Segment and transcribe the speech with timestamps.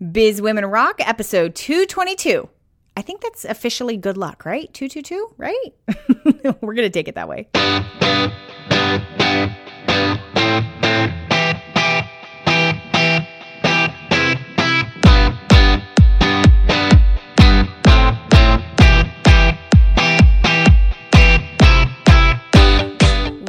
[0.00, 2.48] Biz Women Rock, episode 222.
[2.96, 4.72] I think that's officially good luck, right?
[4.74, 6.54] 222, right?
[6.60, 7.48] We're going to take it that way.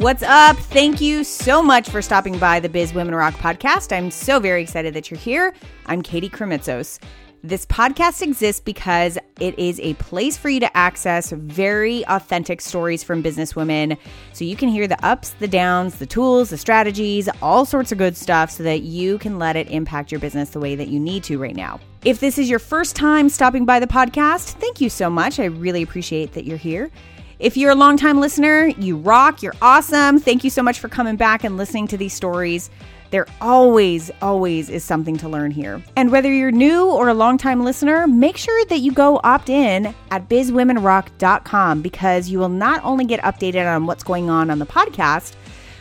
[0.06, 0.56] What's up?
[0.56, 3.90] Thank you so much for stopping by the Biz Women Rock podcast.
[3.90, 5.52] I'm so very excited that you're here.
[5.86, 7.00] I'm Katie Krimitsos.
[7.42, 13.02] This podcast exists because it is a place for you to access very authentic stories
[13.02, 13.98] from businesswomen
[14.32, 17.98] so you can hear the ups, the downs, the tools, the strategies, all sorts of
[17.98, 21.00] good stuff so that you can let it impact your business the way that you
[21.00, 21.80] need to right now.
[22.04, 25.40] If this is your first time stopping by the podcast, thank you so much.
[25.40, 26.92] I really appreciate that you're here.
[27.38, 30.18] If you're a longtime listener, you rock, you're awesome.
[30.18, 32.70] Thank you so much for coming back and listening to these stories.
[33.10, 35.82] There always, always is something to learn here.
[35.96, 39.94] And whether you're new or a longtime listener, make sure that you go opt in
[40.10, 44.66] at bizwomenrock.com because you will not only get updated on what's going on on the
[44.66, 45.34] podcast,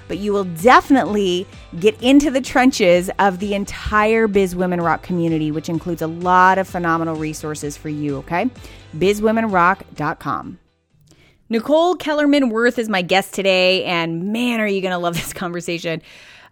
[0.10, 1.48] but you will definitely
[1.80, 6.58] get into the trenches of the entire Biz Women Rock community, which includes a lot
[6.58, 8.50] of phenomenal resources for you, okay?
[8.98, 10.60] bizwomenrock.com.
[11.50, 15.34] Nichole Kellerman Wurth is my guest today, and man, are you going to love this
[15.34, 16.02] conversation.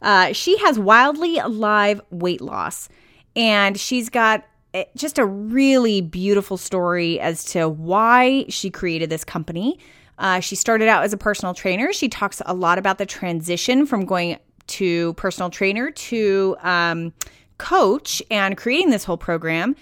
[0.01, 2.89] Uh, she has wildly alive weight loss,
[3.35, 9.23] and she's got eh, just a really beautiful story as to why she created this
[9.23, 9.79] company.
[10.19, 11.91] Uh, she started out as a personal trainer.
[11.91, 17.13] She talks a lot about the transition from going to personal trainer to um,
[17.57, 19.75] coach and creating this whole program.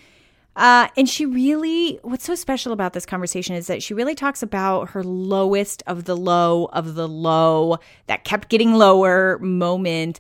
[0.56, 4.44] Uh, and she really, what's so special about this conversation is that she really talks
[4.44, 7.78] about her lowest of the low of the low
[8.08, 10.20] that kept getting lower moment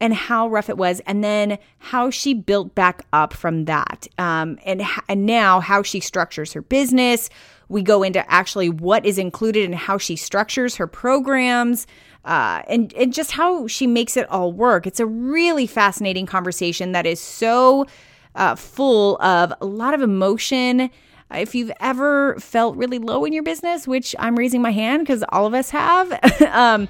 [0.00, 4.06] and how rough it was, and then how she built back up from that.
[4.18, 7.30] Um, and, and now how she structures her business.
[7.68, 11.86] We go into actually what is included and how she structures her programs.
[12.24, 14.86] Uh, and, and just how she makes it all work.
[14.86, 17.86] It's a really fascinating conversation that is so
[18.34, 20.90] uh, full of a lot of emotion.
[21.30, 25.24] If you've ever felt really low in your business, which I'm raising my hand because
[25.30, 26.12] all of us have,
[26.52, 26.88] um,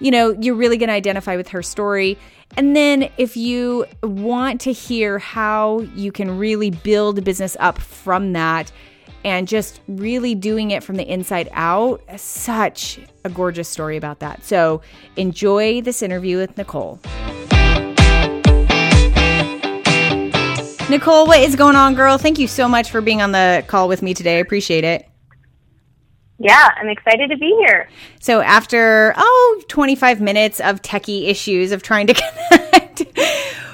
[0.00, 2.18] you know, you're really going to identify with her story.
[2.56, 7.78] And then if you want to hear how you can really build a business up
[7.78, 8.72] from that
[9.24, 14.44] and just really doing it from the inside out, such a gorgeous story about that.
[14.44, 14.80] So
[15.16, 16.98] enjoy this interview with Nichole.
[20.90, 22.18] Nichole, what is going on, girl?
[22.18, 24.38] Thank you so much for being on the call with me today.
[24.38, 25.08] I appreciate it.
[26.40, 27.88] Yeah, I'm excited to be here.
[28.18, 32.14] So, after, oh, 25 minutes of techie issues of trying to
[32.50, 33.02] connect,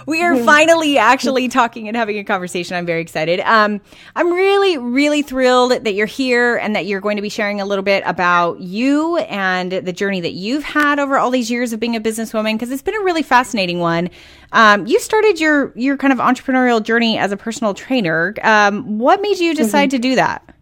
[0.07, 2.77] we are finally actually talking and having a conversation.
[2.77, 3.41] I'm very excited.
[3.41, 3.81] Um,
[4.15, 7.65] I'm really, really thrilled that you're here and that you're going to be sharing a
[7.65, 11.81] little bit about you and the journey that you've had over all these years of
[11.81, 14.09] being a businesswoman because it's been a really fascinating one.
[14.53, 18.35] Um, you started your your kind of entrepreneurial journey as a personal trainer.
[18.43, 19.97] Um, what made you decide mm-hmm.
[19.97, 20.55] to do that?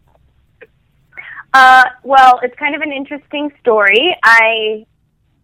[1.53, 4.17] Uh, well, it's kind of an interesting story.
[4.25, 4.87] I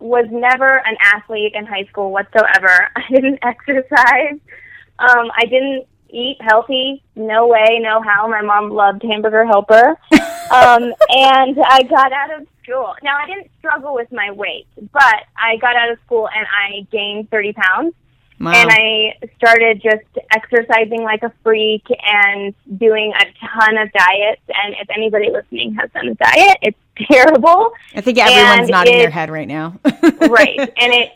[0.01, 2.89] was never an athlete in high school whatsoever.
[2.97, 4.41] I didn't exercise.
[4.99, 7.03] Um, I didn't eat healthy.
[7.15, 8.27] No way, no how.
[8.29, 9.97] My mom loved hamburger helper.
[10.51, 12.95] um, and I got out of school.
[13.03, 16.87] Now, I didn't struggle with my weight, but I got out of school and I
[16.91, 17.95] gained 30 pounds.
[18.41, 18.53] Wow.
[18.53, 24.41] And I started just exercising like a freak and doing a ton of diets.
[24.49, 26.79] And if anybody listening has done a diet, it's
[27.11, 27.73] terrible.
[27.95, 29.79] I think everyone's and nodding it, their head right now.
[29.85, 30.59] right.
[30.81, 31.11] And it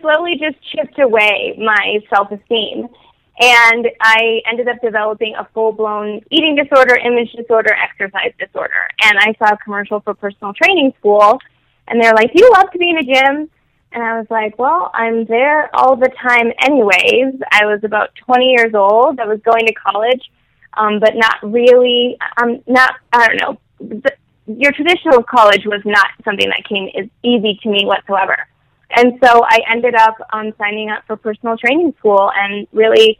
[0.00, 2.88] slowly just chipped away my self esteem.
[3.40, 8.88] And I ended up developing a full blown eating disorder, image disorder, exercise disorder.
[9.04, 11.38] And I saw a commercial for personal training school.
[11.86, 13.50] And they're like, Do you love to be in a gym?
[13.92, 17.40] And I was like, well, I'm there all the time anyways.
[17.50, 19.18] I was about 20 years old.
[19.18, 20.30] I was going to college,
[20.76, 24.02] um, but not really, I'm not, I don't know.
[24.48, 28.48] Your traditional college was not something that came as easy to me whatsoever.
[28.90, 33.18] And so I ended up um, signing up for personal training school and really,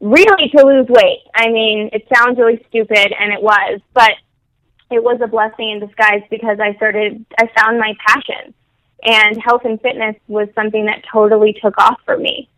[0.00, 1.20] really to lose weight.
[1.34, 4.12] I mean, it sounds really stupid, and it was, but
[4.90, 8.54] it was a blessing in disguise because I started, I found my passion
[9.02, 12.48] and health and fitness was something that totally took off for me.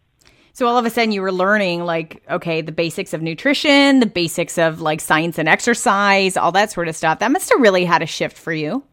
[0.55, 4.07] So all of a sudden you were learning like okay, the basics of nutrition, the
[4.07, 7.21] basics of like science and exercise, all that sort of stuff.
[7.21, 8.85] That must have really had a shift for you.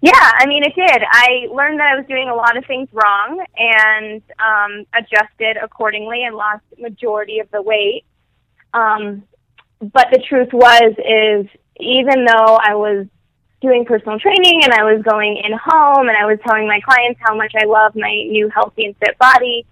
[0.00, 1.02] Yeah, I mean, it did.
[1.10, 6.24] I learned that I was doing a lot of things wrong and um, adjusted accordingly
[6.24, 8.04] and lost majority of the weight.
[8.74, 9.22] Um,
[9.80, 11.46] but the truth was, is
[11.80, 13.06] even though I was
[13.62, 17.18] doing personal training and I was going in home and I was telling my clients
[17.22, 19.64] how much I love my new healthy and fit body,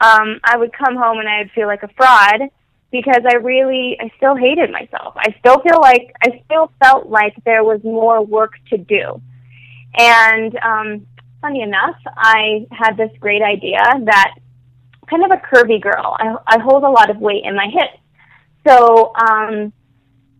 [0.00, 2.50] um, I would come home and I would feel like a fraud
[2.90, 5.14] because I really, I still hated myself.
[5.16, 9.20] I still feel like, I still felt like there was more work to do.
[9.96, 11.06] And um,
[11.40, 14.34] funny enough, I had this great idea that
[15.08, 16.16] kind of a curvy girl.
[16.18, 17.98] I, I hold a lot of weight in my hips.
[18.66, 19.72] So um,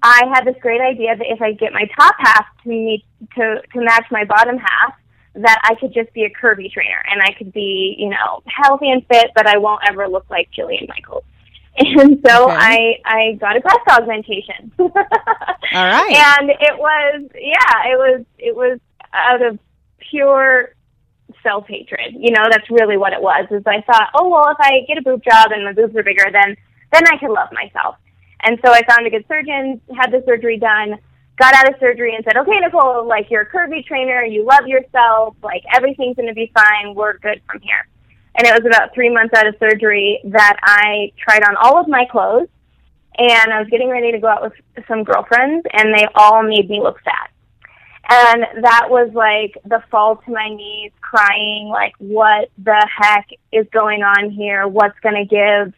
[0.03, 3.05] I had this great idea that if I get my top half to meet
[3.37, 4.95] to to match my bottom half,
[5.35, 8.91] that I could just be a curvy trainer and I could be, you know, healthy
[8.91, 11.25] and fit, but I won't ever look like Jillian Michaels.
[11.79, 12.57] And so okay.
[12.59, 14.73] I I got a breast augmentation.
[14.79, 16.37] All right.
[16.41, 18.81] And it was yeah, it was it was
[19.15, 19.59] out of
[20.11, 20.75] pure
[21.45, 22.17] self hatred.
[22.19, 23.47] You know, that's really what it was.
[23.53, 26.03] Is I thought, oh well, if I get a boob job and my boobs are
[26.03, 26.57] bigger, then
[26.93, 27.97] then I can love myself.
[28.43, 30.99] And so I found a good surgeon, had the surgery done,
[31.41, 34.67] got out of surgery and said, okay, Nichole, like you're a curvy trainer, you love
[34.67, 37.89] yourself, like everything's going to be fine, we're good from here.
[38.37, 41.89] And it was about three months out of surgery that I tried on all of
[41.89, 42.49] my clothes
[43.19, 44.53] and I was getting ready to go out with
[44.87, 47.31] some girlfriends and they all made me look fat.
[48.09, 53.67] And that was like the fall to my knees, crying, like, what the heck is
[53.73, 54.67] going on here?
[54.67, 55.73] What's going to give?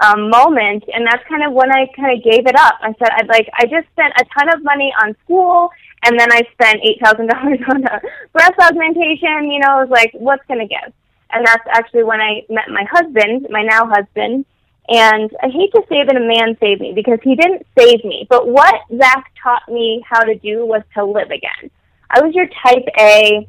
[0.00, 2.76] Um, moment, and that's kind of when I kind of gave it up.
[2.80, 5.70] I said, I'd like, I just spent a ton of money on school,
[6.04, 8.00] and then I spent eight thousand dollars on a
[8.32, 9.50] breast augmentation.
[9.50, 10.92] You know, I was like, what's to give?
[11.32, 14.46] And that's actually when I met my husband, my now husband.
[14.88, 18.26] And I hate to say that a man saved me because he didn't save me.
[18.28, 21.70] But what Zach taught me how to do was to live again.
[22.10, 23.48] I was your type A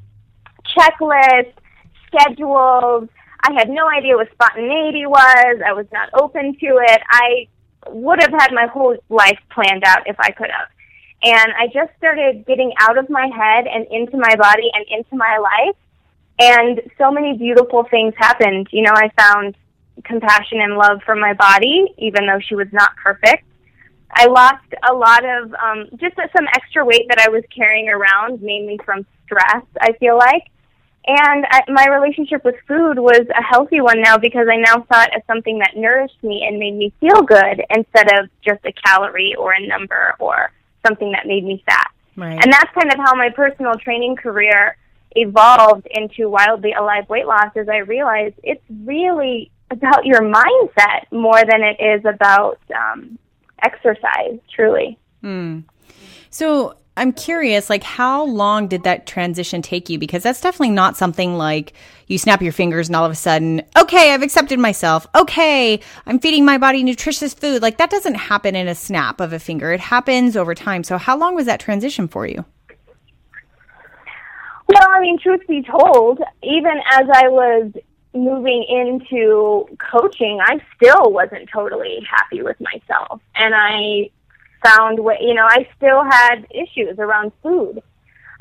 [0.78, 1.54] checklist,
[2.08, 3.10] schedules,
[3.44, 5.62] I had no idea what spontaneity was.
[5.66, 7.02] I was not open to it.
[7.10, 7.48] I
[7.88, 10.68] would have had my whole life planned out if I could have.
[11.24, 15.16] And I just started getting out of my head and into my body and into
[15.16, 15.76] my life.
[16.40, 18.68] And so many beautiful things happened.
[18.72, 19.56] You know, I found
[20.04, 23.46] compassion and love for my body, even though she was not perfect.
[24.14, 28.42] I lost a lot of um, just some extra weight that I was carrying around,
[28.42, 30.50] mainly from stress, I feel like.
[31.06, 35.04] And I, my relationship with food was a healthy one now because I now saw
[35.04, 38.72] it as something that nourished me and made me feel good instead of just a
[38.72, 40.52] calorie or a number or
[40.86, 41.92] something that made me fat.
[42.16, 42.40] Right.
[42.42, 44.78] And that's kind of how my personal training career
[45.16, 51.44] evolved into wildly alive weight loss as I realized it's really about your mindset more
[51.44, 53.18] than it is about um,
[53.64, 55.00] exercise, truly.
[55.24, 55.64] Mm.
[56.30, 59.98] So I'm curious, like, how long did that transition take you?
[59.98, 61.74] Because that's definitely not something like
[62.08, 65.08] you snap your fingers and all of a sudden, okay, I've accepted myself.
[65.16, 67.62] Okay, I'm feeding my body nutritious food.
[67.62, 69.72] Like, that doesn't happen in a snap of a finger.
[69.72, 70.84] It happens over time.
[70.84, 72.44] So, how long was that transition for you?
[74.68, 77.72] Well, I mean, truth be told, even as I was
[78.14, 83.22] moving into coaching, I still wasn't totally happy with myself.
[83.36, 84.10] And I
[84.64, 87.82] found way, you know, I still had issues around food.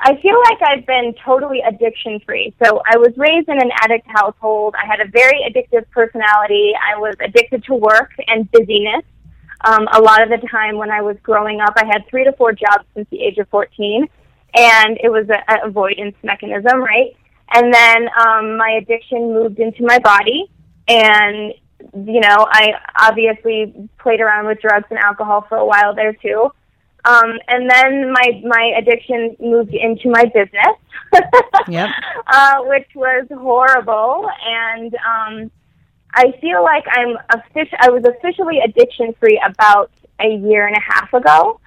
[0.03, 2.55] I feel like I've been totally addiction free.
[2.63, 4.73] So I was raised in an addict household.
[4.81, 6.73] I had a very addictive personality.
[6.75, 9.03] I was addicted to work and busyness.
[9.63, 12.31] Um, a lot of the time when I was growing up, I had three to
[12.33, 14.07] four jobs since the age of 14,
[14.55, 17.15] and it was a, avoidance mechanism, right?
[17.53, 20.49] And then um, my addiction moved into my body,
[20.87, 21.53] and
[21.93, 26.51] you know, I obviously played around with drugs and alcohol for a while there too.
[27.03, 30.77] Um, and then my my addiction moved into my business,
[31.67, 31.89] yep.
[32.27, 34.29] uh, which was horrible.
[34.45, 35.51] And um,
[36.13, 40.93] I feel like I'm offic- I was officially addiction free about a year and a
[40.93, 41.59] half ago.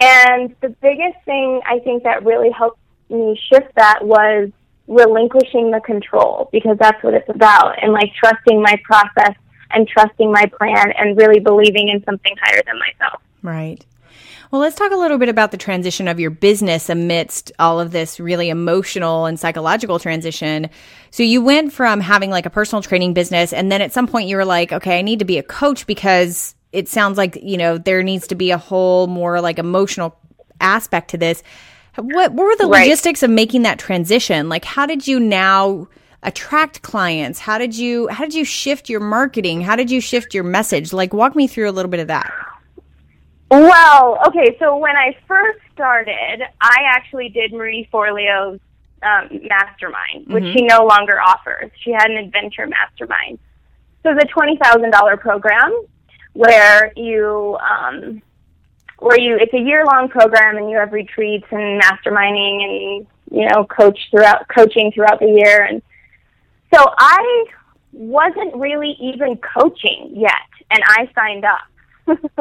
[0.00, 4.50] And the biggest thing I think that really helped me shift that was
[4.88, 9.34] relinquishing the control because that's what it's about and like trusting my process
[9.70, 13.20] and trusting my plan and really believing in something higher than myself.
[13.42, 13.84] Right.
[14.50, 17.90] Well, let's talk a little bit about the transition of your business amidst all of
[17.90, 20.70] this really emotional and psychological transition.
[21.10, 24.28] So you went from having like a personal training business and then at some point
[24.28, 27.56] you were like, okay, I need to be a coach because it sounds like, you
[27.56, 30.16] know, there needs to be a whole more like emotional
[30.60, 31.42] aspect to this.
[31.96, 32.82] What, what were the right.
[32.82, 34.48] logistics of making that transition?
[34.48, 35.88] Like, how did you now
[36.22, 37.40] attract clients?
[37.40, 39.62] How did you how did you shift your marketing?
[39.62, 40.92] How did you shift your message?
[40.92, 42.32] Like walk me through a little bit of that.
[43.50, 48.58] Well, okay, so when I first started, I actually did Marie Forleo's
[49.02, 51.70] um, mastermind, which she no longer offers.
[51.80, 53.38] She had an adventure mastermind.
[54.02, 55.86] So the twenty thousand dollar program
[56.32, 58.22] where you um,
[58.98, 63.48] where you it's a year long program and you have retreats and masterminding and you
[63.48, 65.82] know coach throughout coaching throughout the year and
[66.74, 67.44] so I
[67.92, 70.32] wasn't really even coaching yet
[70.70, 71.60] and I signed up.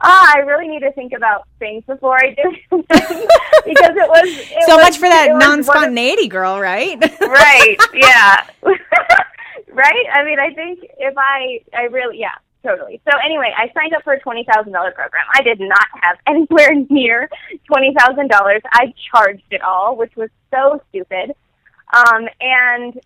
[0.00, 2.96] ah, I really need to think about things before I do because
[3.66, 6.98] it was it so was- much for that it was one non spontaneity girl, right?
[7.20, 8.46] right yeah.
[9.74, 10.06] Right?
[10.12, 12.34] I mean i think if i i really yeah
[12.64, 13.00] totally.
[13.10, 15.24] So anyway i signed up for a twenty thousand dollar program.
[15.34, 17.28] I did not have anywhere near
[17.66, 18.62] twenty thousand dollars.
[18.72, 21.34] I charged it all which was so stupid.
[21.92, 22.98] Um and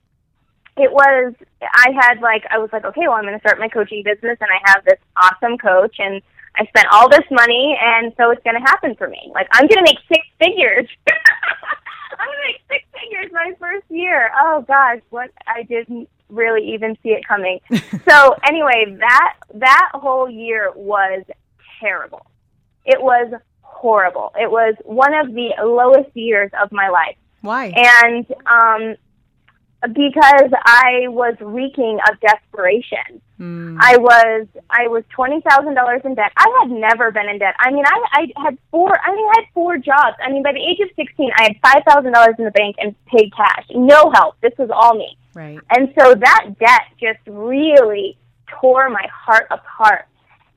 [0.76, 3.68] it was i had like i was like okay well i'm going to start my
[3.68, 6.20] coaching business and i have this awesome coach and
[6.56, 9.30] i spent all this money and so it's going to happen for me.
[9.34, 10.88] Like i'm going to make six figures.
[12.18, 14.30] I'm going to make six figures my first year.
[14.38, 17.60] Oh gosh what i didn't really even see it coming.
[18.08, 21.24] So anyway that that whole year was
[21.80, 22.26] terrible.
[22.84, 24.32] It was horrible.
[24.40, 27.16] It was one of the lowest years of my life.
[27.42, 27.72] Why?
[27.76, 28.96] and um
[29.92, 33.20] because I was reeking of desperation.
[33.40, 33.76] Mm.
[33.80, 36.32] I was I was twenty thousand dollars in debt.
[36.36, 37.54] I had never been in debt.
[37.58, 38.98] I mean, I I had four.
[39.02, 40.16] I mean, I had four jobs.
[40.22, 42.76] I mean, by the age of sixteen, I had five thousand dollars in the bank
[42.78, 43.66] and paid cash.
[43.74, 44.40] No help.
[44.40, 45.18] This was all me.
[45.34, 45.58] Right.
[45.70, 48.16] And so that debt just really
[48.60, 50.06] tore my heart apart.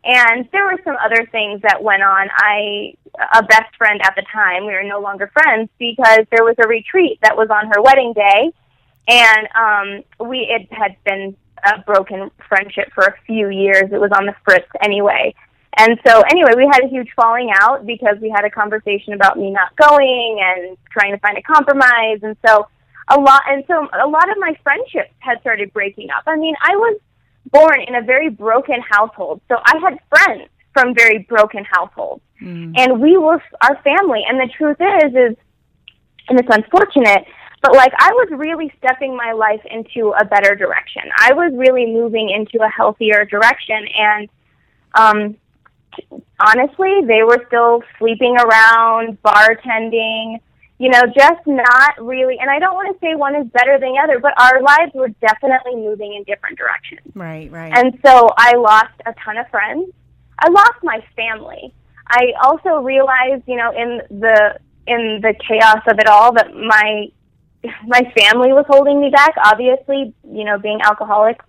[0.06, 2.30] And there were some other things that went on.
[2.34, 2.96] I,
[3.34, 6.68] a best friend at the time, we were no longer friends because there was a
[6.68, 8.54] retreat that was on her wedding day.
[9.08, 13.92] And um, we, it had been a broken friendship for a few years.
[13.92, 15.34] It was on the fritz anyway.
[15.78, 19.38] And so, anyway, we had a huge falling out because we had a conversation about
[19.38, 22.20] me not going and trying to find a compromise.
[22.24, 22.68] And so,
[23.10, 26.24] a lot, and so a lot of my friendships had started breaking up.
[26.28, 27.00] I mean, I was
[27.52, 32.22] born in a very broken household, so I had friends from very broken households,
[32.78, 34.24] and we were our family.
[34.28, 35.38] And the truth is, is,
[36.28, 37.26] and it's unfortunate,
[37.62, 41.04] but like I was really stepping my life into a better direction.
[41.18, 44.30] I was really moving into a healthier direction, and
[44.96, 45.38] um,
[46.40, 50.40] honestly, they were still sleeping around, bartending,
[50.80, 52.38] you know, just not really.
[52.40, 54.94] And I don't want to say one is better than the other, but our lives
[54.96, 57.12] were definitely moving in different directions.
[57.14, 57.52] Right.
[57.52, 57.72] Right.
[57.76, 59.92] And so I lost a ton of friends.
[60.40, 61.74] I lost my family.
[62.08, 67.08] I also realized, you know, in the in the chaos of it all, that my
[67.88, 69.36] my family was holding me back.
[69.44, 71.46] Obviously, you know, being alcoholics,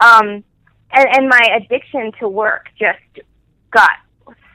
[0.00, 0.44] um,
[0.92, 3.26] and and my addiction to work just
[3.70, 3.90] got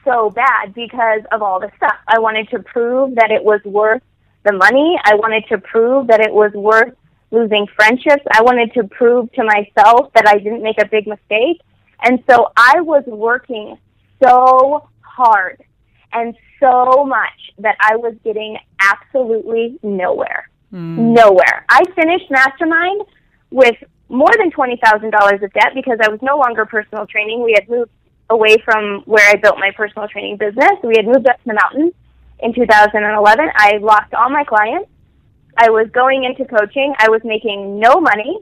[0.04, 1.96] so bad because of all the stuff.
[2.08, 4.02] I wanted to prove that it was worth
[4.44, 4.98] the money.
[5.04, 6.94] I wanted to prove that it was worth
[7.30, 8.24] losing friendships.
[8.32, 11.60] I wanted to prove to myself that I didn't make a big mistake.
[12.02, 13.76] And so I was working
[14.22, 15.62] so hard
[16.12, 20.49] and so much that I was getting absolutely nowhere.
[20.72, 21.14] Mm.
[21.16, 21.64] Nowhere.
[21.68, 23.02] I finished Mastermind
[23.50, 23.76] with
[24.08, 27.42] more than $20,000 of debt because I was no longer personal training.
[27.42, 27.90] We had moved
[28.28, 30.72] away from where I built my personal training business.
[30.82, 31.92] We had moved up to the mountains
[32.38, 33.50] in 2011.
[33.54, 34.88] I lost all my clients.
[35.56, 36.94] I was going into coaching.
[36.98, 38.38] I was making no money.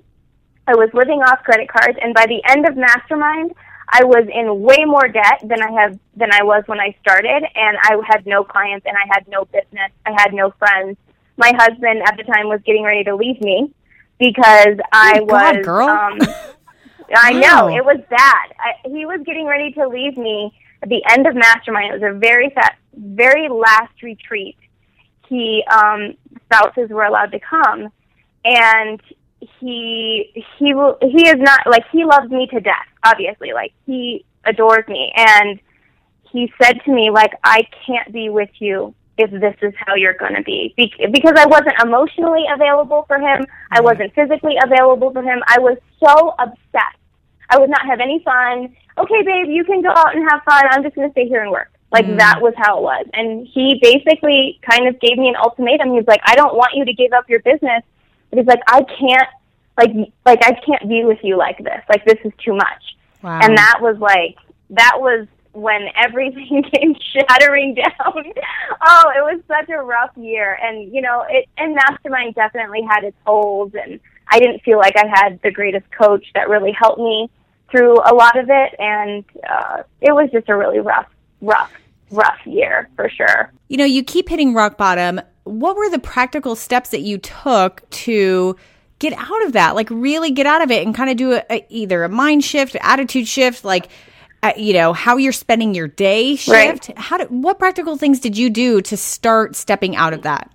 [0.66, 3.54] I was living off credit cards, and by the end of Mastermind,
[3.88, 7.42] I was in way more debt than I have than I was when I started,
[7.54, 9.90] and I had no clients and I had no business.
[10.04, 10.98] I had no friends.
[11.38, 13.72] My husband at the time was getting ready to leave me
[14.18, 15.88] because I Oh, God, girl.
[15.88, 16.18] um
[17.14, 18.52] I know it was bad.
[18.58, 20.52] I, he was getting ready to leave me
[20.82, 21.94] at the end of Mastermind.
[21.94, 24.56] It was a very fat, very last retreat.
[25.28, 26.14] He um,
[26.44, 27.88] spouses were allowed to come,
[28.44, 29.00] and
[29.60, 32.86] he he will he is not like he loves me to death.
[33.04, 35.60] Obviously, like he adores me, and
[36.32, 40.14] he said to me like I can't be with you if this is how you're
[40.14, 43.46] going to be Be- because I wasn't emotionally available for him.
[43.70, 45.42] I wasn't physically available for him.
[45.46, 46.94] I was so upset.
[47.50, 48.74] I would not have any fun.
[48.96, 50.64] Okay, babe, you can go out and have fun.
[50.70, 51.70] I'm just going to stay here and work.
[51.90, 52.18] Like mm.
[52.18, 53.06] that was how it was.
[53.12, 55.90] And he basically kind of gave me an ultimatum.
[55.90, 57.82] He was like, I don't want you to give up your business.
[58.30, 59.28] But he's like, I can't,
[59.78, 59.90] like,
[60.26, 61.82] like I can't be with you like this.
[61.88, 62.96] Like this is too much.
[63.22, 63.40] wow.
[63.42, 64.36] And that was like,
[64.70, 65.26] that was
[65.60, 68.24] when everything came shattering down.
[68.86, 70.58] oh, it was such a rough year.
[70.62, 73.72] And, you know, it, and Mastermind definitely had its holes.
[73.74, 74.00] And
[74.30, 77.30] I didn't feel like I had the greatest coach that really helped me
[77.70, 78.74] through a lot of it.
[78.78, 81.08] And uh, it was just a really rough,
[81.40, 81.72] rough,
[82.10, 83.52] rough year for sure.
[83.68, 85.20] You know, you keep hitting rock bottom.
[85.44, 88.56] what were the practical steps that you took to
[88.98, 89.74] get out of that?
[89.74, 92.44] Like really get out of it and kind of do a, a, either a mind
[92.44, 93.88] shift, attitude shift, like
[94.42, 96.48] uh, you know how you're spending your day shift.
[96.88, 96.98] Right.
[96.98, 100.50] How did what practical things did you do to start stepping out of that?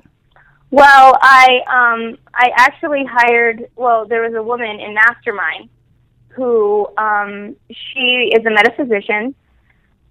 [0.72, 3.68] Well, I um I actually hired.
[3.75, 5.70] Well, there was a woman in Mastermind
[6.30, 9.36] who um she is a metaphysician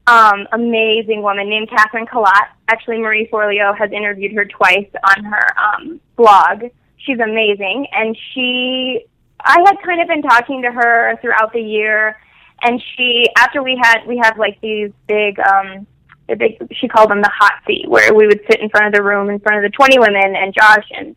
[0.07, 2.49] um, amazing woman named Catherine Kalat.
[2.69, 6.65] Actually, Marie Forleo has interviewed her twice on her um, blog.
[6.99, 9.05] She's amazing, and she.
[9.45, 12.17] I had kind of been talking to her throughout the year,
[12.63, 15.87] and she after we had we have like these big um
[16.29, 18.93] the big she called them the hot seat where we would sit in front of
[18.93, 21.17] the room in front of the 20 women and Josh and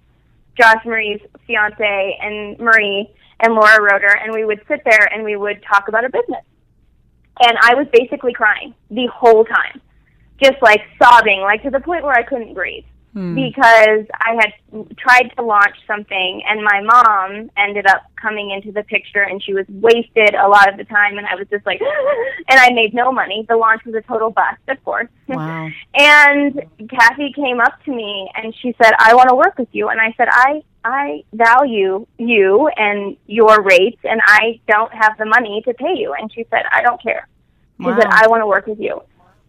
[0.60, 3.10] Josh Marie's fiance and Marie
[3.40, 6.44] and Laura Roeder and we would sit there and we would talk about a business
[7.40, 9.82] and I was basically crying the whole time,
[10.42, 12.86] just like sobbing, like to the point where I couldn't breathe.
[13.16, 13.34] Hmm.
[13.34, 18.84] Because I had tried to launch something, and my mom ended up coming into the
[18.84, 21.80] picture, and she was wasted a lot of the time, and I was just like,
[22.50, 23.46] and I made no money.
[23.48, 25.08] The launch was a total bust, of course.
[25.30, 25.70] Wow.
[25.96, 29.88] and Kathy came up to me, and she said, "I want to work with you,"
[29.88, 35.26] and I said, "I I value you and your rates, and I don't have the
[35.26, 36.14] money to pay you.
[36.14, 37.28] And she said, I don't care.
[37.80, 37.98] She wow.
[37.98, 39.02] said, I want to work with you.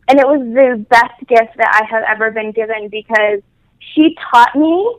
[0.09, 3.43] And it was the best gift that I have ever been given because
[3.81, 4.97] she taught me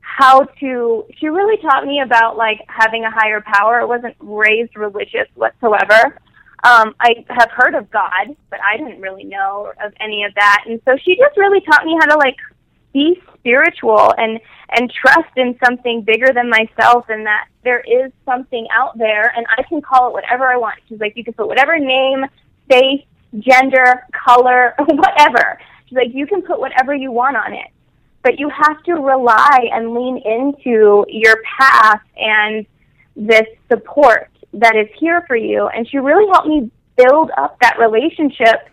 [0.00, 3.80] how to, she really taught me about like having a higher power.
[3.80, 6.18] I wasn't raised religious whatsoever.
[6.64, 10.64] Um, I have heard of God, but I didn't really know of any of that.
[10.66, 12.36] And so she just really taught me how to like
[12.92, 18.66] be spiritual and and trust in something bigger than myself and that there is something
[18.72, 20.80] out there and I can call it whatever I want.
[20.88, 22.24] She's like, you can put whatever name,
[22.68, 23.04] face,
[23.38, 25.60] gender, color, whatever.
[25.86, 27.68] She's like, you can put whatever you want on it.
[28.26, 32.66] But you have to rely and lean into your path and
[33.14, 35.68] this support that is here for you.
[35.68, 38.68] And she really helped me build up that relationship,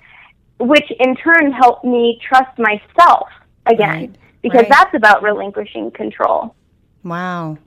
[0.60, 3.28] which in turn helped me trust myself
[3.68, 4.16] again right.
[4.42, 4.70] because right.
[4.70, 6.56] that's about relinquishing control.
[7.04, 7.60] Wow.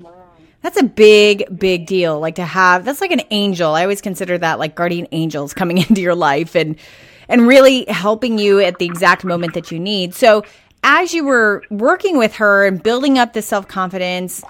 [0.62, 2.18] That's a big, big deal.
[2.18, 3.74] Like to have that's like an angel.
[3.76, 6.74] I always consider that like guardian angels coming into your life and
[7.28, 10.14] and really helping you at the exact moment that you need.
[10.14, 10.42] So
[10.86, 14.42] as you were working with her and building up the self confidence,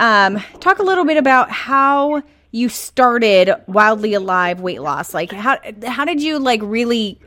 [0.00, 5.14] um, talk a little bit about how you started wildly alive weight loss.
[5.14, 7.18] Like how how did you like really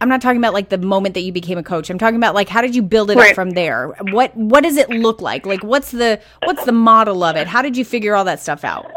[0.00, 1.90] I'm not talking about like the moment that you became a coach.
[1.90, 3.30] I'm talking about like how did you build it right.
[3.30, 3.88] up from there?
[4.12, 5.44] What what does it look like?
[5.44, 7.48] Like what's the what's the model of it?
[7.48, 8.88] How did you figure all that stuff out?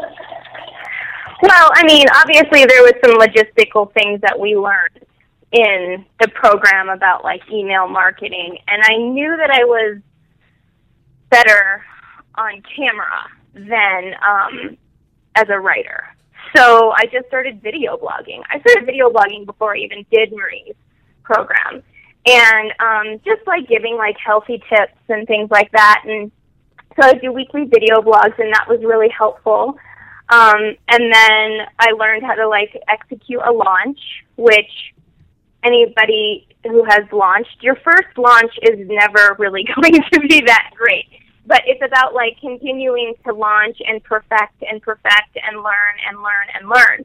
[1.42, 5.05] Well, I mean, obviously there was some logistical things that we learned
[5.52, 9.98] in the program about like email marketing and I knew that I was
[11.30, 11.84] better
[12.34, 14.76] on camera than um
[15.36, 16.04] as a writer.
[16.56, 18.42] So I just started video blogging.
[18.50, 20.74] I started video blogging before I even did Marie's
[21.22, 21.82] program.
[22.26, 26.02] And um, just like giving like healthy tips and things like that.
[26.06, 26.32] And
[27.00, 29.76] so I do weekly video blogs, and that was really helpful.
[30.28, 34.00] Um, and then I learned how to like execute a launch,
[34.36, 34.94] which
[35.66, 41.06] anybody who has launched, your first launch is never really going to be that great.
[41.46, 46.46] But it's about like continuing to launch and perfect and perfect and learn and learn
[46.54, 47.04] and learn.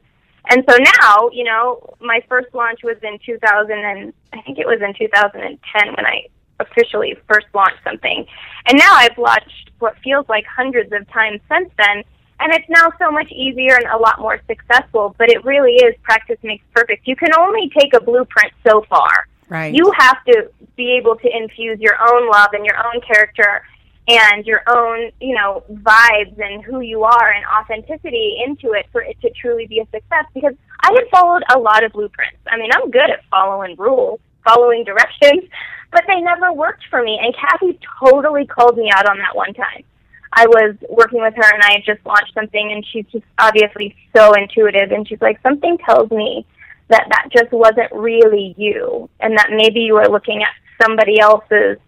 [0.50, 4.66] And so now, you know, my first launch was in 2000 and I think it
[4.66, 6.26] was in 2010 when I
[6.58, 8.26] officially first launched something.
[8.66, 12.02] And now I've launched what feels like hundreds of times since then.
[12.42, 15.94] And it's now so much easier and a lot more successful, but it really is
[16.02, 17.06] practice makes perfect.
[17.06, 19.28] You can only take a blueprint so far.
[19.48, 19.72] Right.
[19.72, 23.62] You have to be able to infuse your own love and your own character
[24.08, 29.02] and your own, you know, vibes and who you are and authenticity into it for
[29.02, 30.24] it to truly be a success.
[30.34, 32.38] Because I had followed a lot of blueprints.
[32.48, 35.44] I mean, I'm good at following rules, following directions,
[35.92, 37.20] but they never worked for me.
[37.22, 39.84] And Kathy totally called me out on that one time.
[40.32, 43.94] I was working with her and I had just launched something and she's just obviously
[44.16, 46.46] so intuitive and she's like, something tells me
[46.88, 50.50] that that just wasn't really you and that maybe you were looking at
[50.82, 51.78] somebody else's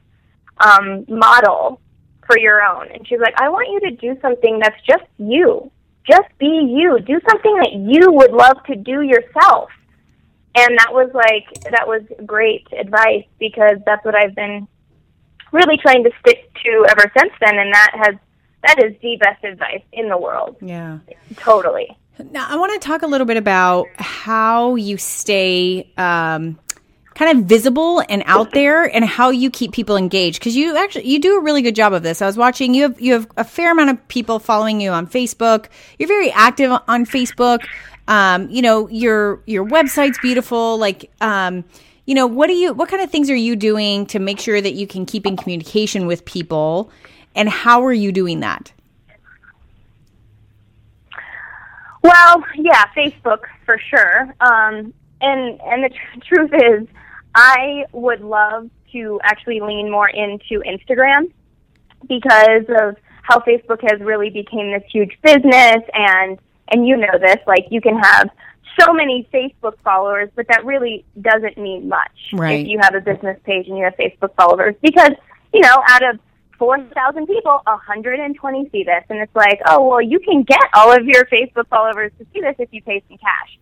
[0.58, 1.80] um, model
[2.26, 2.90] for your own.
[2.92, 5.70] And she's like, I want you to do something that's just you.
[6.08, 6.98] Just be you.
[7.00, 9.70] Do something that you would love to do yourself.
[10.56, 14.68] And that was like, that was great advice because that's what I've been
[15.52, 17.58] really trying to stick to ever since then.
[17.58, 18.14] And that has,
[18.66, 20.56] that is the best advice in the world.
[20.60, 20.98] Yeah.
[21.36, 21.96] Totally.
[22.30, 26.58] Now, I want to talk a little bit about how you stay um,
[27.14, 31.08] kind of visible and out there and how you keep people engaged because you actually
[31.08, 33.28] you do a really good job of this i was watching you have you have
[33.36, 37.64] a fair amount of people following you on facebook you're very active on facebook
[38.08, 41.64] um, you know your your website's beautiful like um,
[42.04, 44.60] you know what do you what kind of things are you doing to make sure
[44.60, 46.90] that you can keep in communication with people
[47.34, 48.72] and how are you doing that?
[52.02, 54.34] Well yeah facebook for sure.
[54.40, 56.88] Um, and and the tr- truth is
[57.34, 61.32] I would love to actually lean more into Instagram
[62.08, 65.82] because of how Facebook has really become this huge business.
[65.94, 68.30] And and you know this like you can have
[68.78, 72.60] so many Facebook followers but that really doesn't mean much right.
[72.60, 75.12] if you have a business page and you have Facebook followers because
[75.52, 76.18] you know out of
[76.58, 81.04] 4,000 people 120 see this and it's like oh well you can get all of
[81.04, 83.58] your Facebook followers to see this if you pay some cash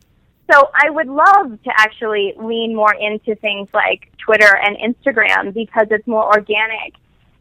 [0.53, 5.87] so I would love to actually lean more into things like Twitter and Instagram because
[5.91, 6.95] it's more organic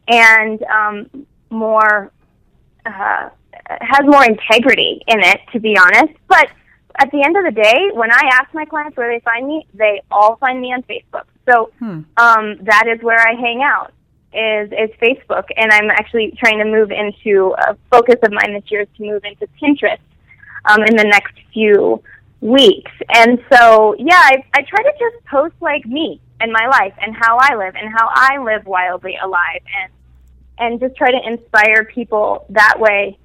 [0.08, 2.10] and um, more
[2.86, 3.28] uh,
[3.80, 6.14] has more integrity in it, to be honest.
[6.28, 6.48] But
[6.98, 9.66] at the end of the day, when I ask my clients where they find me,
[9.74, 11.24] they all find me on Facebook.
[11.48, 12.02] So hmm.
[12.16, 13.92] um, that is where I hang out
[14.34, 18.70] is is Facebook, and I'm actually trying to move into a focus of mine this
[18.70, 19.98] year is to move into Pinterest
[20.64, 22.02] um, in the next few
[22.40, 22.90] weeks.
[23.14, 27.14] And so, yeah, I, I try to just post like me and my life and
[27.14, 29.92] how I live and how I live wildly alive and
[30.58, 33.18] and just try to inspire people that way.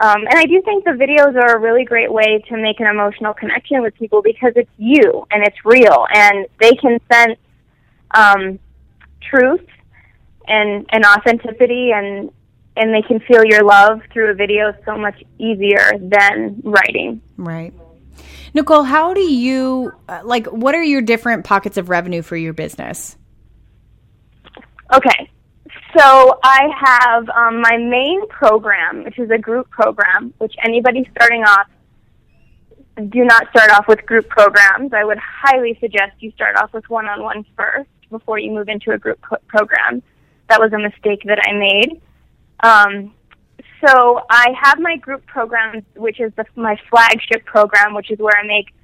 [0.00, 2.86] Um, and I do think the videos are a really great way to make an
[2.86, 7.38] emotional connection with people because it's you and it's real and they can sense
[8.12, 8.58] um,
[9.20, 9.66] truth
[10.50, 12.30] and, and authenticity and
[12.76, 17.20] and they can feel your love through a video so much easier than writing.
[17.36, 17.74] Right.
[18.54, 22.52] Nichole, how do you uh, like what are your different pockets of revenue for your
[22.52, 23.16] business?
[24.92, 25.30] Okay.
[25.96, 31.42] So I have um, my main program, which is a group program, which anybody starting
[31.42, 31.66] off
[33.08, 34.92] do not start off with group programs.
[34.92, 38.98] I would highly suggest you start off with one-on-one first before you move into a
[38.98, 40.02] group co- program.
[40.50, 42.02] That was a mistake that I made.
[42.62, 43.14] Um,
[43.86, 48.36] so I have my group program, which is the, my flagship program, which is where
[48.36, 48.74] I make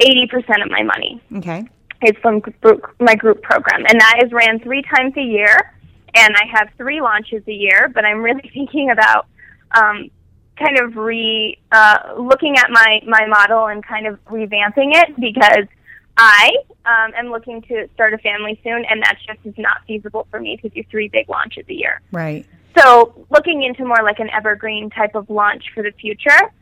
[0.00, 1.20] 80% of my money.
[1.36, 1.68] Okay.
[2.00, 3.84] It's from group, my group program.
[3.86, 5.74] And that is ran three times a year.
[6.14, 9.26] And I have three launches a year, but I'm really thinking about
[9.72, 10.10] um,
[10.58, 15.66] kind of re uh, looking at my, my model and kind of revamping it because
[16.16, 16.50] I
[16.86, 20.40] um, am looking to start a family soon, and that just is not feasible for
[20.40, 22.00] me to do three big launches a year.
[22.12, 22.46] Right.
[22.78, 26.52] So looking into more like an evergreen type of launch for the future.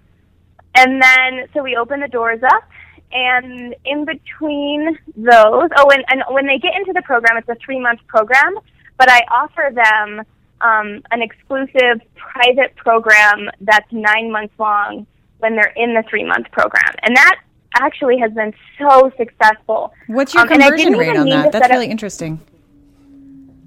[0.76, 2.68] And then, so we open the doors up,
[3.12, 7.56] and in between those, oh, and, and when they get into the program, it's a
[7.64, 8.58] three month program,
[8.98, 10.24] but I offer them
[10.60, 15.06] um, an exclusive private program that's nine months long
[15.38, 16.94] when they're in the three month program.
[17.02, 17.40] And that
[17.74, 19.92] actually has been so successful.
[20.06, 21.52] What's your um, conversion rate on that?
[21.52, 22.40] That's really interesting.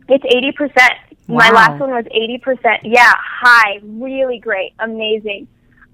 [0.10, 0.72] It's 80%.
[1.28, 1.38] Wow.
[1.38, 2.80] My last one was 80%.
[2.84, 5.48] Yeah, high, really great, amazing.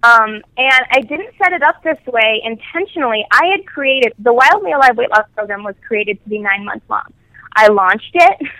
[0.03, 3.25] Um, and I didn't set it up this way intentionally.
[3.31, 6.85] I had created the Wildly Alive weight loss program was created to be nine months
[6.89, 7.05] long.
[7.55, 8.37] I launched it.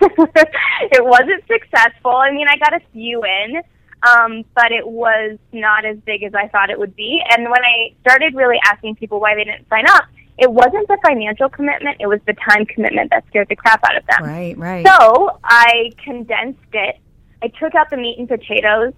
[0.92, 2.12] it wasn't successful.
[2.12, 3.62] I mean, I got a few in,
[4.06, 7.22] um, but it was not as big as I thought it would be.
[7.30, 10.04] And when I started really asking people why they didn't sign up,
[10.36, 13.96] it wasn't the financial commitment, it was the time commitment that scared the crap out
[13.96, 14.24] of them.
[14.24, 14.86] Right, right.
[14.86, 16.98] So I condensed it.
[17.42, 18.94] I took out the meat and potatoes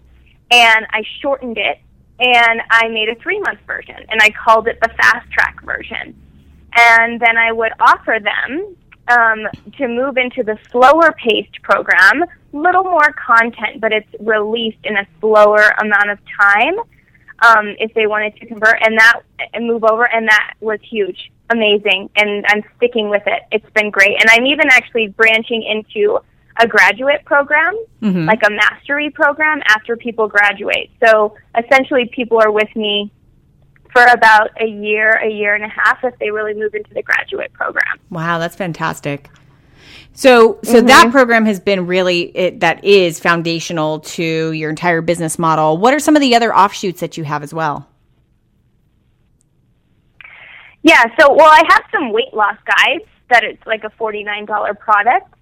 [0.51, 1.79] and I shortened it
[2.19, 6.15] and I made a three month version and I called it the fast track version.
[6.75, 8.77] And then I would offer them
[9.09, 9.47] um,
[9.79, 15.07] to move into the slower paced program, little more content, but it's released in a
[15.21, 16.79] slower amount of time
[17.41, 19.21] um, if they wanted to convert and that
[19.53, 23.43] and move over, and that was huge, amazing, and I'm sticking with it.
[23.53, 26.19] It's been great, and I'm even actually branching into
[26.59, 28.25] a graduate program, mm-hmm.
[28.25, 30.91] like a mastery program after people graduate.
[31.05, 33.13] So essentially, people are with me
[33.97, 37.03] for about a year, a year and a half if they really move into the
[37.03, 37.99] graduate program.
[38.11, 39.31] Wow, that's fantastic.
[40.13, 40.87] So, so mm-hmm.
[40.87, 45.79] that program has been really it, that is foundational to your entire business model.
[45.79, 47.89] What are some of the other offshoots that you have as well?
[50.83, 54.45] Yeah, so well, I have some weight loss guides that it's like a forty nine
[54.45, 55.33] dollar product.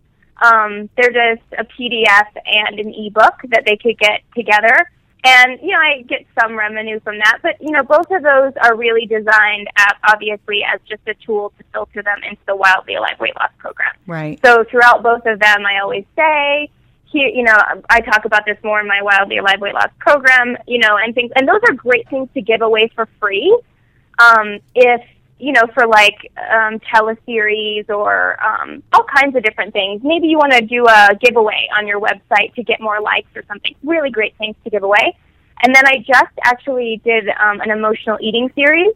[0.43, 4.91] Um, they're just a PDF and an ebook that they could get together,
[5.27, 7.39] And, you know, I get some revenue from that.
[7.43, 11.53] But, you know, both of those are really designed, at, obviously, as just a tool
[11.57, 13.93] to filter them into the Wildly Alive weight loss program.
[14.07, 14.39] Right.
[14.45, 16.71] So throughout both of them, I always say,
[17.07, 17.57] here, you know,
[17.89, 21.15] I talk about this more in my Wildly Alive weight loss program, you know, and
[21.15, 21.33] things.
[21.37, 23.59] And those are great things to give away for free.
[24.19, 25.01] Um, if
[25.39, 30.01] you know, for like um, teleseries or um, all kinds of different things.
[30.05, 33.43] Maybe you want to do a giveaway on your website to get more likes or
[33.49, 33.75] something.
[33.83, 35.17] Really great things to give away.
[35.63, 38.95] And then I just actually did um, an emotional eating series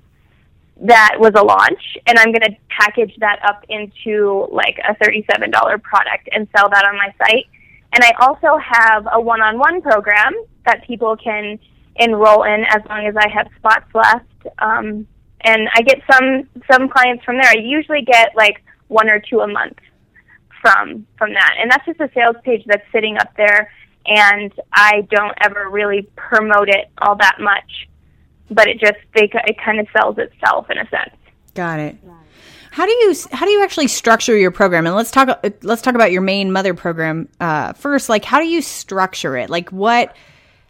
[0.82, 5.82] that was a launch, and I'm going to package that up into like a $37
[5.82, 7.46] product and sell that on my site.
[7.92, 10.34] And I also have a one-on-one program
[10.66, 11.58] that people can
[11.96, 14.54] enroll in as long as I have spots left.
[14.58, 15.06] Um,
[15.42, 17.50] and I get some some clients from there.
[17.50, 19.78] I usually get like one or two a month
[20.60, 23.70] from from that, and that's just a sales page that's sitting up there,
[24.06, 27.88] and I don't ever really promote it all that much,
[28.50, 31.14] but it just they, it kind of sells itself in a sense.
[31.54, 31.96] Got it.
[32.70, 34.86] How do you how do you actually structure your program?
[34.86, 38.08] And let's talk let's talk about your main mother program uh, first.
[38.08, 39.50] Like, how do you structure it?
[39.50, 40.14] Like, what?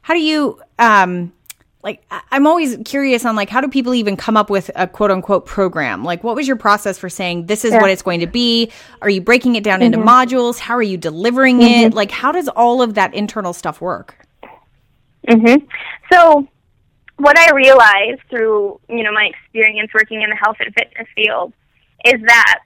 [0.02, 1.32] How do you um,
[1.82, 5.10] like i'm always curious on like how do people even come up with a quote
[5.10, 6.04] unquote program?
[6.04, 7.80] Like what was your process for saying this is yeah.
[7.80, 8.70] what it's going to be
[9.02, 9.94] are you breaking it down mm-hmm.
[9.94, 10.58] into modules?
[10.58, 11.86] How are you delivering mm-hmm.
[11.86, 14.26] it like how does all of that internal stuff work?
[15.28, 15.66] Mhm
[16.12, 16.46] so
[17.16, 21.52] what i realized through you know my experience working in the health and fitness field
[22.04, 22.60] is that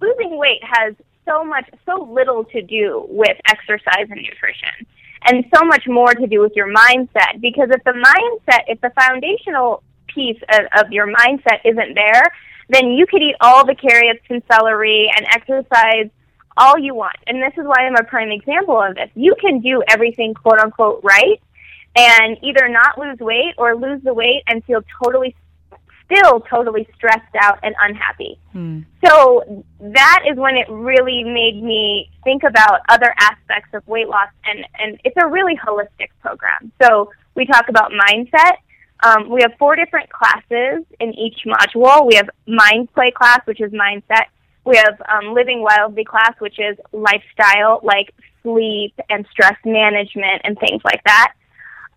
[0.00, 4.86] losing weight has so much so little to do with exercise and nutrition
[5.24, 7.40] and so much more to do with your mindset.
[7.40, 12.22] Because if the mindset, if the foundational piece of, of your mindset isn't there,
[12.68, 16.10] then you could eat all the carrots and celery and exercise
[16.56, 17.16] all you want.
[17.26, 19.10] And this is why I'm a prime example of this.
[19.14, 21.40] You can do everything quote unquote right
[21.94, 25.34] and either not lose weight or lose the weight and feel totally
[26.06, 28.38] still totally stressed out and unhappy.
[28.52, 28.80] Hmm.
[29.04, 34.28] So that is when it really made me think about other aspects of weight loss,
[34.44, 36.72] and, and it's a really holistic program.
[36.82, 38.56] So we talk about mindset.
[39.04, 42.06] Um, we have four different classes in each module.
[42.06, 44.26] We have mind play class, which is mindset.
[44.64, 50.58] We have um, living wildly class, which is lifestyle, like sleep and stress management and
[50.58, 51.34] things like that.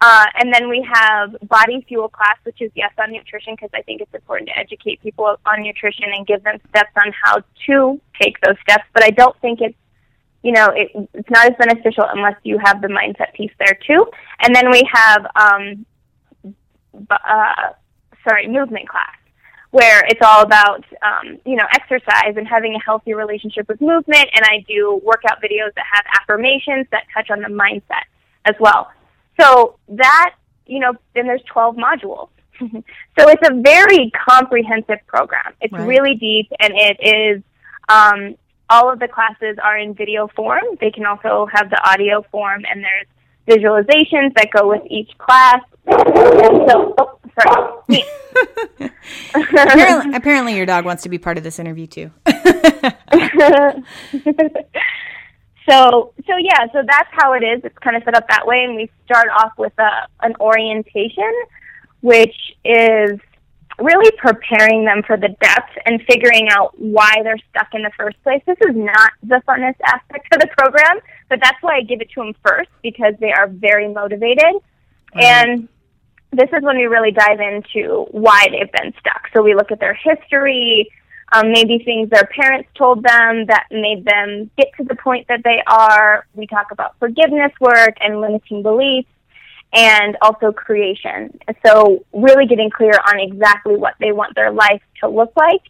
[0.02, 3.82] Uh, and then we have body fuel class, which is yes on nutrition because I
[3.82, 8.02] think it's important to educate people on nutrition and give them steps on how to
[8.22, 8.86] take those steps.
[8.94, 9.76] But I don't think it's
[10.42, 14.06] you know it, it's not as beneficial unless you have the mindset piece there too.
[14.40, 15.86] And then we have um,
[17.10, 17.74] uh,
[18.28, 19.16] sorry movement class
[19.72, 24.30] where it's all about um, you know exercise and having a healthy relationship with movement.
[24.34, 28.08] And I do workout videos that have affirmations that touch on the mindset
[28.46, 28.92] as well.
[29.40, 32.30] So that, you know, then there's 12 modules.
[32.60, 35.54] so it's a very comprehensive program.
[35.62, 35.88] It's right.
[35.88, 37.44] really deep and it is,
[37.88, 38.36] um,
[38.70, 40.64] all of the classes are in video form.
[40.80, 43.08] They can also have the audio form and there's
[43.48, 45.62] visualizations that go with each class.
[45.88, 48.04] And so, oh, sorry.
[49.34, 52.12] apparently, apparently, your dog wants to be part of this interview too.
[55.70, 57.62] So, so yeah, so that's how it is.
[57.64, 61.32] It's kind of set up that way, and we start off with a an orientation,
[62.02, 63.20] which is
[63.80, 68.22] really preparing them for the depth and figuring out why they're stuck in the first
[68.24, 68.42] place.
[68.46, 72.10] This is not the funnest aspect of the program, but that's why I give it
[72.12, 74.44] to them first because they are very motivated.
[74.44, 75.20] Mm-hmm.
[75.20, 75.68] And
[76.32, 79.30] this is when we really dive into why they've been stuck.
[79.34, 80.92] So we look at their history,
[81.32, 85.42] um, maybe things their parents told them that made them get to the point that
[85.44, 86.26] they are.
[86.34, 89.10] We talk about forgiveness work and limiting beliefs
[89.72, 91.38] and also creation.
[91.66, 95.62] So really getting clear on exactly what they want their life to look like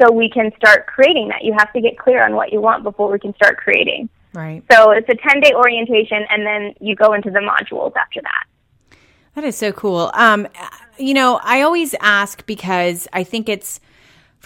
[0.00, 1.44] so we can start creating that.
[1.44, 4.08] You have to get clear on what you want before we can start creating.
[4.32, 4.62] Right.
[4.70, 8.98] So it's a 10 day orientation and then you go into the modules after that.
[9.34, 10.10] That is so cool.
[10.14, 10.48] Um,
[10.98, 13.80] you know, I always ask because I think it's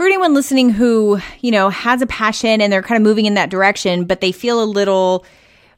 [0.00, 3.34] for anyone listening who, you know, has a passion and they're kind of moving in
[3.34, 5.26] that direction, but they feel a little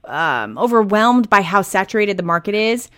[0.05, 2.89] um, overwhelmed by how saturated the market is,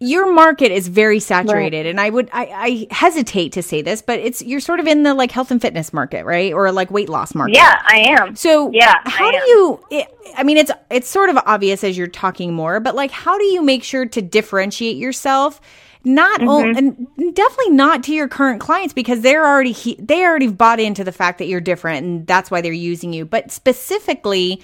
[0.00, 1.76] your market is very saturated.
[1.76, 1.86] Right.
[1.86, 5.02] And I would, I, I, hesitate to say this, but it's, you're sort of in
[5.02, 6.54] the like health and fitness market, right?
[6.54, 7.56] Or like weight loss market.
[7.56, 8.34] Yeah, I am.
[8.34, 10.08] So yeah, how do you, it,
[10.38, 13.44] I mean, it's, it's sort of obvious as you're talking more, but like, how do
[13.44, 15.60] you make sure to differentiate yourself?
[16.04, 16.76] Not mm-hmm.
[16.76, 21.12] and definitely not to your current clients because they're already they already bought into the
[21.12, 24.60] fact that you're different and that's why they're using you but specifically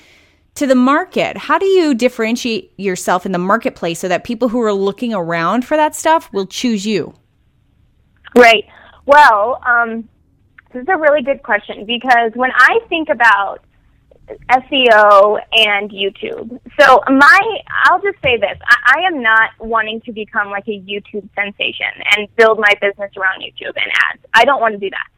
[0.59, 1.37] to the market.
[1.37, 5.64] How do you differentiate yourself in the marketplace so that people who are looking around
[5.64, 7.14] for that stuff will choose you?
[8.37, 8.66] Right.
[9.07, 10.09] Well, um,
[10.72, 13.61] this is a really good question because when I think about
[14.50, 16.60] SEO and YouTube.
[16.78, 17.40] So my,
[17.84, 21.86] I'll just say this: I, I, am not wanting to become like a YouTube sensation
[22.16, 24.22] and build my business around YouTube and ads.
[24.34, 25.08] I don't want to do that.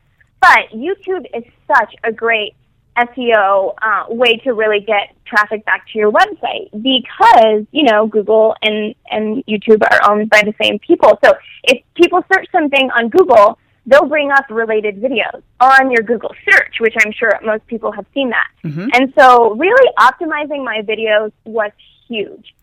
[0.41, 2.55] But YouTube is such a great
[2.97, 8.55] SEO uh, way to really get traffic back to your website because you know Google
[8.63, 11.19] and and YouTube are owned by the same people.
[11.25, 11.33] So
[11.65, 16.77] if people search something on Google, they'll bring up related videos on your Google search,
[16.81, 18.49] which I'm sure most people have seen that.
[18.65, 18.89] Mm-hmm.
[18.95, 21.73] And so, really optimizing my videos was
[22.09, 22.55] huge.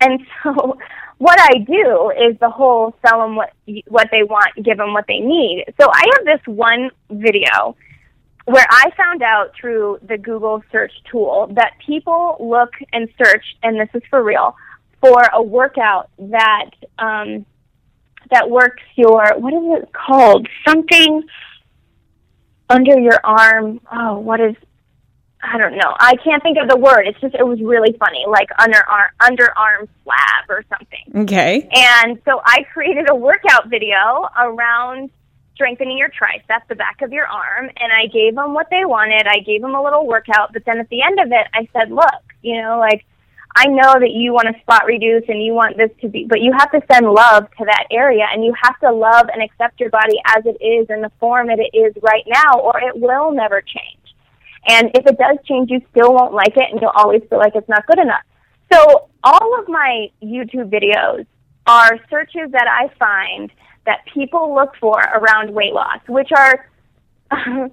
[0.00, 0.78] And so,
[1.18, 3.52] what I do is the whole sell them what
[3.86, 5.64] what they want, give them what they need.
[5.80, 7.76] So I have this one video
[8.44, 13.78] where I found out through the Google search tool that people look and search, and
[13.78, 14.56] this is for real,
[15.00, 17.46] for a workout that um,
[18.32, 20.48] that works your what is it called?
[20.66, 21.22] Something
[22.68, 23.80] under your arm.
[23.92, 24.56] Oh, what is
[25.44, 25.96] I don't know.
[25.98, 27.06] I can't think of the word.
[27.06, 31.22] It's just it was really funny, like under underarm underarm slab or something.
[31.22, 31.68] Okay.
[31.72, 35.10] And so I created a workout video around
[35.54, 39.26] strengthening your triceps, the back of your arm, and I gave them what they wanted.
[39.26, 41.90] I gave them a little workout, but then at the end of it, I said,
[41.90, 43.04] "Look, you know, like
[43.54, 46.40] I know that you want to spot reduce and you want this to be, but
[46.40, 49.78] you have to send love to that area and you have to love and accept
[49.78, 52.98] your body as it is in the form that it is right now or it
[52.98, 54.14] will never change.
[54.68, 57.54] And if it does change, you still won't like it and you'll always feel like
[57.54, 58.22] it's not good enough.
[58.72, 61.26] So all of my YouTube videos
[61.66, 63.50] are searches that I find
[63.84, 66.68] that people look for around weight loss, which are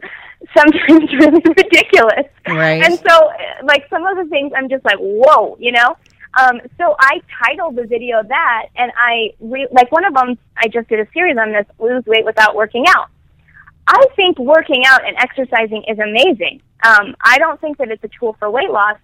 [0.56, 2.26] sometimes really ridiculous.
[2.48, 2.84] Right.
[2.84, 3.32] And so,
[3.64, 5.96] like, some of the things I'm just like, whoa, you know?
[6.40, 10.68] Um, so I titled the video that, and I, re- like, one of them, I
[10.68, 13.10] just did a series on this lose weight without working out.
[13.88, 16.62] I think working out and exercising is amazing.
[16.84, 18.98] Um, I don't think that it's a tool for weight loss,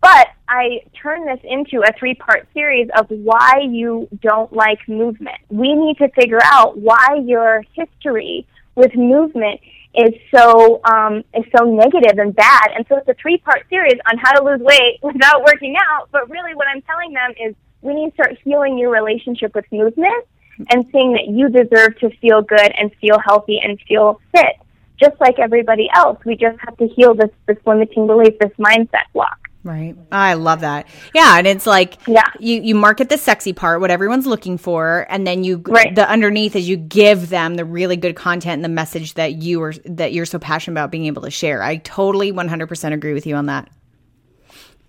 [0.00, 5.38] but I turn this into a three part series of why you don't like movement.
[5.48, 8.46] We need to figure out why your history
[8.76, 9.60] with movement
[9.94, 12.70] is so um, is so negative and bad.
[12.76, 16.08] And so it's a three part series on how to lose weight without working out.
[16.12, 19.64] But really, what I'm telling them is we need to start healing your relationship with
[19.72, 20.26] movement
[20.70, 24.56] and seeing that you deserve to feel good and feel healthy and feel fit,
[25.00, 26.18] just like everybody else.
[26.24, 29.48] We just have to heal this this limiting belief, this mindset block.
[29.68, 29.94] Right.
[30.10, 30.86] I love that.
[31.14, 32.24] Yeah, and it's like yeah.
[32.40, 35.94] you you market the sexy part, what everyone's looking for, and then you right.
[35.94, 39.60] the underneath is you give them the really good content and the message that you
[39.60, 41.62] are that you're so passionate about being able to share.
[41.62, 43.68] I totally 100% agree with you on that.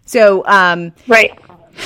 [0.06, 1.38] So, um Right.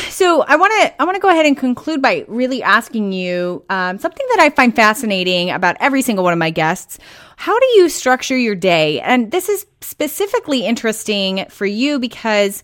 [0.09, 3.65] So I want to I want to go ahead and conclude by really asking you
[3.69, 6.99] um, something that I find fascinating about every single one of my guests.
[7.37, 9.01] How do you structure your day?
[9.01, 12.63] And this is specifically interesting for you because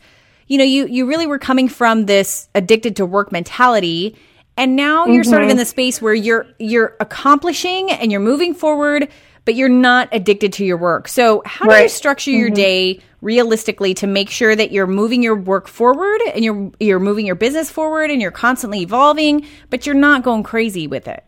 [0.50, 4.18] you know you you really were coming from this addicted to work mentality
[4.58, 5.30] and now you're mm-hmm.
[5.30, 5.60] sort of in mm-hmm.
[5.60, 9.08] the space where you're you're accomplishing and you're moving forward
[9.50, 11.08] but you're not addicted to your work.
[11.08, 11.78] So, how right.
[11.78, 12.54] do you structure your mm-hmm.
[12.54, 17.26] day realistically to make sure that you're moving your work forward and you're you're moving
[17.26, 21.26] your business forward and you're constantly evolving, but you're not going crazy with it?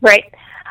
[0.00, 0.24] Right.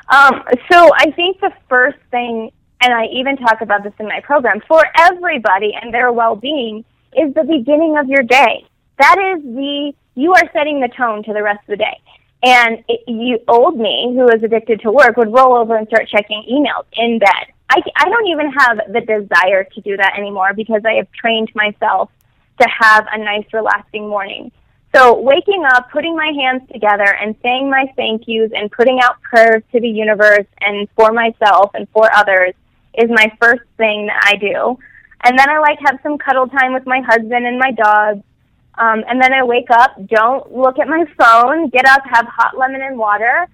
[0.10, 2.50] Um, so, I think the first thing,
[2.82, 7.34] and I even talk about this in my program, for everybody and their well-being is
[7.34, 8.66] the beginning of your day.
[8.98, 12.02] That is the you are setting the tone to the rest of the day.
[12.44, 16.08] And it, you, old me, who was addicted to work, would roll over and start
[16.10, 17.54] checking emails in bed.
[17.70, 21.52] I, I don't even have the desire to do that anymore because I have trained
[21.54, 22.10] myself
[22.60, 24.52] to have a nice, relaxing morning.
[24.96, 29.22] So waking up, putting my hands together and saying my thank yous and putting out
[29.22, 32.54] prayers to the universe and for myself and for others
[32.96, 34.80] is my first thing that I do.
[35.24, 38.24] And then I like have some cuddle time with my husband and my dogs
[38.80, 42.58] um, and then I wake up, don't look at my phone, get up, have hot
[42.58, 43.46] lemon and water,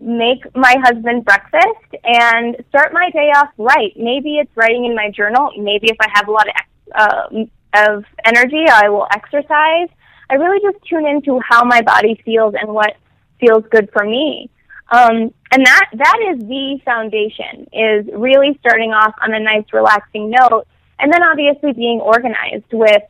[0.00, 3.92] make my husband breakfast, and start my day off right.
[3.96, 5.50] Maybe it's writing in my journal.
[5.58, 6.54] Maybe if I have a lot of,
[6.94, 7.44] uh,
[7.74, 9.88] of energy, I will exercise.
[10.30, 12.96] I really just tune into how my body feels and what
[13.40, 14.48] feels good for me.
[14.90, 17.66] Um, and that that is the foundation.
[17.72, 20.66] Is really starting off on a nice, relaxing note,
[20.98, 23.02] and then obviously being organized with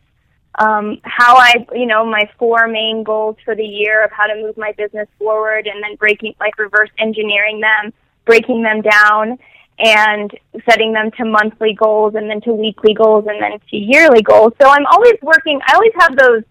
[0.58, 4.34] um, how I, you know, my four main goals for the year of how to
[4.34, 7.92] move my business forward and then breaking, like reverse engineering them,
[8.24, 9.38] breaking them down
[9.78, 10.30] and
[10.68, 14.52] setting them to monthly goals and then to weekly goals and then to yearly goals.
[14.60, 16.42] So I'm always working, I always have those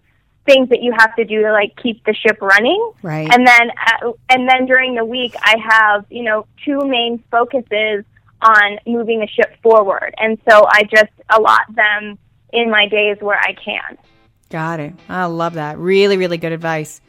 [0.44, 2.92] things that you have to do to like keep the ship running.
[3.02, 3.32] Right.
[3.32, 8.04] And then uh, and then during the week I have, you know, two main focuses
[8.42, 10.14] on moving the ship forward.
[10.18, 12.18] And so I just allot them
[12.52, 13.96] in my days where I can.
[14.50, 14.94] Got it.
[15.08, 15.78] I love that.
[15.78, 17.00] Really, really good advice.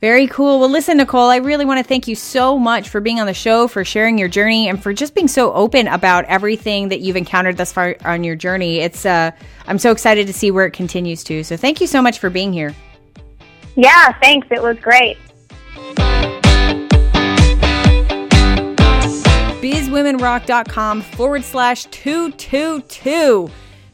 [0.00, 0.60] Very cool.
[0.60, 3.34] Well, listen, Nichole, I really want to thank you so much for being on the
[3.34, 7.16] show, for sharing your journey, and for just being so open about everything that you've
[7.16, 8.78] encountered thus far on your journey.
[8.78, 9.32] It's uh,
[9.66, 11.42] I'm so excited to see where it continues to.
[11.42, 12.76] So, thank you so much for being here.
[13.74, 14.46] Yeah, thanks.
[14.52, 15.18] It was great.
[19.68, 23.50] bizwomenrock.com forward slash 222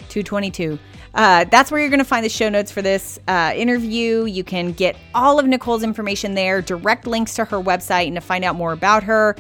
[0.09, 0.79] 222
[1.15, 4.25] uh, that's where you're going to find the show notes for this uh, interview.
[4.25, 8.21] You can get all of Nichole's information there, direct links to her website, and to
[8.21, 9.37] find out more about her,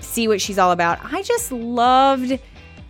[0.00, 1.00] see what she's all about.
[1.02, 2.38] I just loved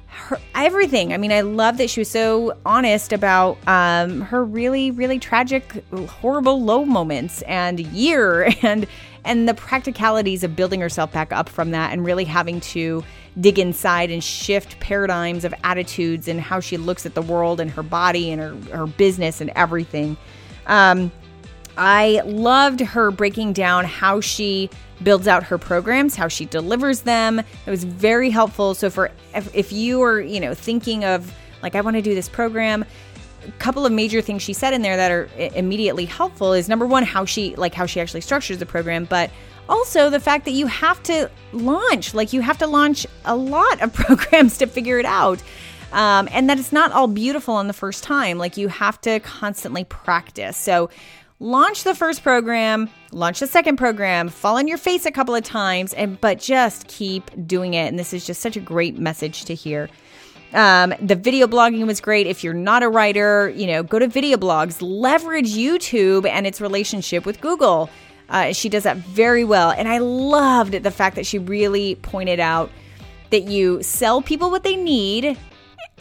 [0.07, 1.15] her everything.
[1.15, 5.83] I mean, I love that she was so honest about um, her really, really tragic,
[6.09, 8.87] horrible low moments and year and
[9.27, 13.05] and the practicalities of building herself back up from that and really having to
[13.41, 17.71] dig inside and shift paradigms of attitudes and how she looks at the world and
[17.71, 20.17] her body and her, her business and everything.
[20.67, 21.13] Um,
[21.77, 24.71] I loved her breaking down how she
[25.03, 27.41] builds out her programs, how she delivers them.
[27.41, 28.75] It was very helpful.
[28.75, 32.15] So for if, if you are, you know, thinking of like I want to do
[32.15, 32.85] this program,
[33.47, 36.87] a couple of major things she said in there that are immediately helpful is number
[36.87, 39.31] one how she like how she actually structures the program, but
[39.69, 43.81] also the fact that you have to launch like you have to launch a lot
[43.83, 45.43] of programs to figure it out
[45.93, 49.21] um, and that it's not all beautiful on the first time like you have to
[49.21, 50.57] constantly practice.
[50.57, 50.91] So
[51.39, 55.45] launch the first program launch the second program fall on your face a couple of
[55.45, 59.45] times and but just keep doing it and this is just such a great message
[59.45, 59.91] to hear
[60.57, 62.27] um, the video blogging was great.
[62.27, 66.63] If you're not a writer, you know, go to video blogs, leverage YouTube and its
[66.63, 67.91] relationship with Google.
[68.31, 69.71] Uh, she does that very well.
[69.71, 72.71] And I loved the fact that she really pointed out
[73.31, 75.37] that you sell people what they need.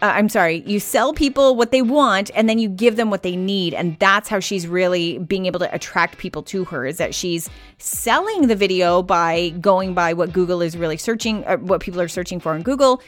[0.01, 3.24] Uh, I'm sorry, you sell people what they want and then you give them what
[3.24, 3.74] they need.
[3.74, 7.49] And that's how she's really being able to attract people to her is that she's
[7.78, 12.08] selling the video by going by what Google is really searching, uh, what people are
[12.08, 13.01] searching for in Google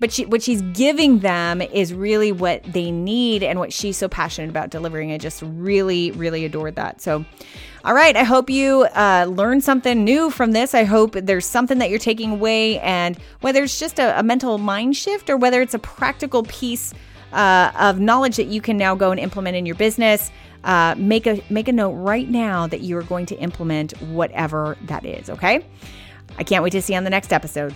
[0.00, 4.08] but she, what she's giving them is really what they need and what she's so
[4.08, 5.12] passionate about delivering.
[5.12, 7.00] I just really, really adored that.
[7.00, 7.24] So,
[7.84, 10.74] all right, I hope you uh, learned something new from this.
[10.74, 14.58] I hope there's something that you're taking away, and whether it's just a, a mental
[14.58, 16.92] mind shift or whether it's a practical piece
[17.32, 20.30] uh, of knowledge that you can now go and implement in your business.
[20.64, 24.78] Uh, make a make a note right now that you are going to implement whatever
[24.86, 25.28] that is.
[25.28, 25.64] Okay,
[26.38, 27.74] I can't wait to see you on the next episode.